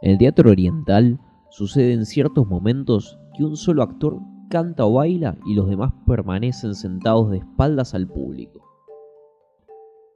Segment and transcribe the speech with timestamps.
[0.00, 1.18] En el teatro oriental
[1.50, 6.74] sucede en ciertos momentos que un solo actor canta o baila y los demás permanecen
[6.74, 8.64] sentados de espaldas al público.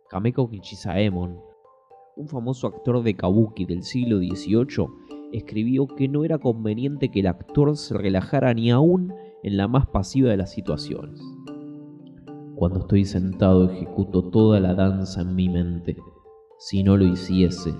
[0.08, 1.36] Kameko Kichisaemon,
[2.16, 4.86] un famoso actor de kabuki del siglo XVIII,
[5.32, 9.12] escribió que no era conveniente que el actor se relajara ni aún
[9.42, 11.20] en la más pasiva de las situaciones.
[12.54, 15.96] Cuando estoy sentado ejecuto toda la danza en mi mente.
[16.58, 17.74] Si no lo hiciese,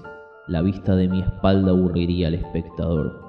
[0.49, 3.21] la vista de mi espalda aburriría al espectador.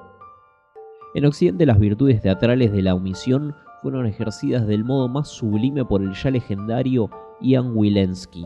[1.14, 6.02] En Occidente las virtudes teatrales de la omisión fueron ejercidas del modo más sublime por
[6.02, 7.10] el ya legendario
[7.40, 8.44] Ian Wilensky.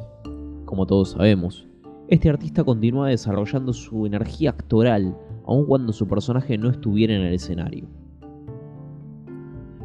[0.67, 1.67] Como todos sabemos,
[2.09, 7.35] este artista continúa desarrollando su energía actoral aun cuando su personaje no estuviera en el
[7.35, 7.89] escenario.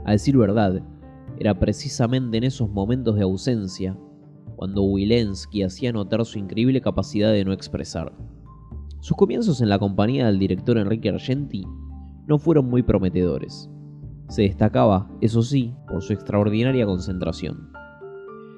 [0.04, 0.82] A decir verdad,
[1.40, 3.98] era precisamente en esos momentos de ausencia
[4.58, 8.12] cuando Wilensky hacía notar su increíble capacidad de no expresar.
[9.04, 11.68] Sus comienzos en la compañía del director Enrique Argenti
[12.26, 13.70] no fueron muy prometedores.
[14.30, 17.70] Se destacaba, eso sí, por su extraordinaria concentración.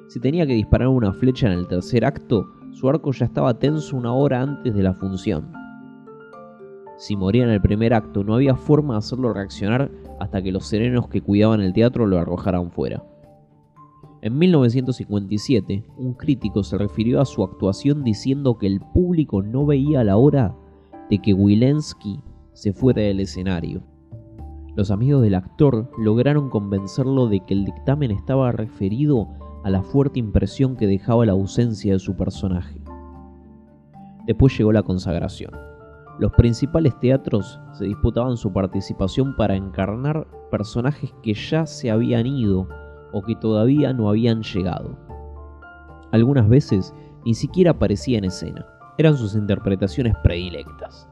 [0.07, 3.97] Si tenía que disparar una flecha en el tercer acto, su arco ya estaba tenso
[3.97, 5.51] una hora antes de la función.
[6.99, 10.67] Si moría en el primer acto, no había forma de hacerlo reaccionar hasta que los
[10.67, 13.03] serenos que cuidaban el teatro lo arrojaran fuera.
[14.25, 20.03] En 1957, un crítico se refirió a su actuación diciendo que el público no veía
[20.03, 20.55] la hora
[21.11, 23.83] de que Wilensky se fuera del escenario.
[24.75, 29.27] Los amigos del actor lograron convencerlo de que el dictamen estaba referido
[29.63, 32.81] a la fuerte impresión que dejaba la ausencia de su personaje.
[34.25, 35.51] Después llegó la consagración.
[36.17, 42.67] Los principales teatros se disputaban su participación para encarnar personajes que ya se habían ido
[43.15, 44.95] o que todavía no habían llegado.
[46.11, 46.93] Algunas veces
[47.25, 48.63] ni siquiera aparecía en escena,
[48.99, 51.09] eran sus interpretaciones predilectas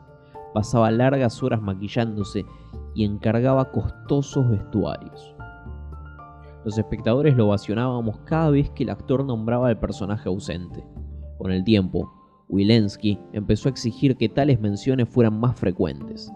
[0.54, 2.46] pasaba largas horas maquillándose
[2.94, 5.36] y encargaba costosos vestuarios.
[6.64, 10.86] Los espectadores lo ovacionábamos cada vez que el actor nombraba al personaje ausente.
[11.38, 12.14] Con el tiempo,
[12.48, 16.32] Wilensky empezó a exigir que tales menciones fueran más frecuentes.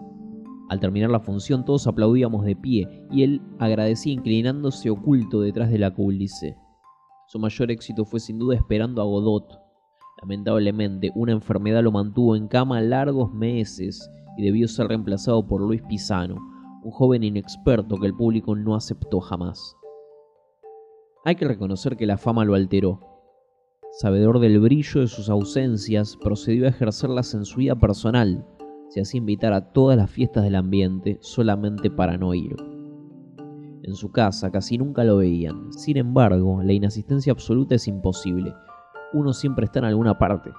[0.68, 5.78] Al terminar la función todos aplaudíamos de pie y él agradecía inclinándose oculto detrás de
[5.78, 6.56] la cúlice.
[7.28, 9.68] Su mayor éxito fue sin duda esperando a Godot,
[10.20, 15.82] Lamentablemente, una enfermedad lo mantuvo en cama largos meses y debió ser reemplazado por Luis
[15.82, 16.36] Pisano,
[16.82, 19.76] un joven inexperto que el público no aceptó jamás.
[21.24, 23.00] Hay que reconocer que la fama lo alteró.
[23.92, 28.44] Sabedor del brillo de sus ausencias, procedió a ejercerlas en su vida personal,
[28.88, 32.56] se hacía invitar a todas las fiestas del ambiente solamente para no ir.
[33.82, 38.52] En su casa casi nunca lo veían, sin embargo, la inasistencia absoluta es imposible,
[39.12, 40.50] uno siempre está en alguna parte.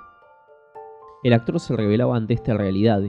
[1.24, 3.04] El actor se revelaba ante esta realidad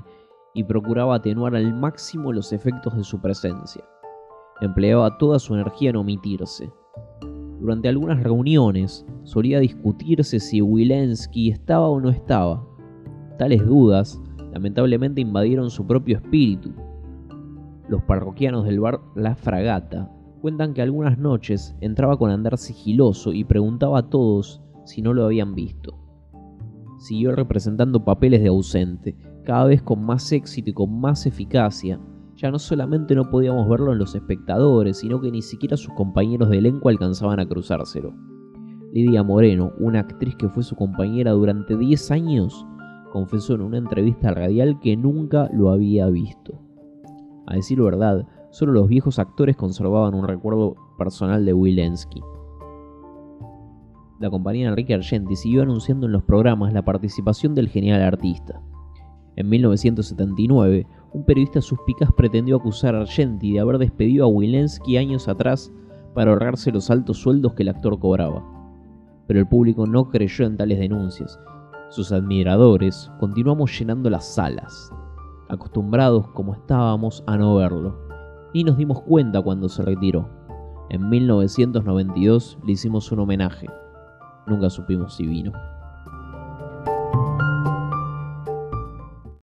[0.53, 3.85] y procuraba atenuar al máximo los efectos de su presencia.
[4.61, 6.71] Empleaba toda su energía en omitirse.
[7.61, 12.67] Durante algunas reuniones solía discutirse si Wilensky estaba o no estaba.
[13.39, 14.21] Tales dudas
[14.53, 16.73] lamentablemente invadieron su propio espíritu.
[17.89, 23.45] Los parroquianos del bar La Fragata cuentan que algunas noches entraba con andar sigiloso y
[23.45, 25.99] preguntaba a todos si no lo habían visto.
[26.99, 31.99] Siguió representando papeles de ausente, cada vez con más éxito y con más eficacia.
[32.37, 36.51] Ya no solamente no podíamos verlo en los espectadores, sino que ni siquiera sus compañeros
[36.51, 38.15] de elenco alcanzaban a cruzárselo.
[38.93, 42.67] Lidia Moreno, una actriz que fue su compañera durante 10 años,
[43.11, 46.61] confesó en una entrevista radial que nunca lo había visto.
[47.47, 52.23] A decir verdad, solo los viejos actores conservaban un recuerdo personal de Wilensky
[54.21, 58.61] la compañía Enrique Argenti siguió anunciando en los programas la participación del genial artista.
[59.37, 65.27] En 1979, un periodista suspicaz pretendió acusar a Argenti de haber despedido a Wilensky años
[65.27, 65.73] atrás
[66.15, 68.45] para ahorrarse los altos sueldos que el actor cobraba.
[69.27, 71.41] Pero el público no creyó en tales denuncias.
[71.91, 74.93] Sus admiradores continuamos llenando las salas,
[75.49, 77.99] acostumbrados como estábamos a no verlo.
[78.53, 80.29] Y nos dimos cuenta cuando se retiró.
[80.89, 83.67] En 1992 le hicimos un homenaje.
[84.47, 85.51] Nunca supimos si vino.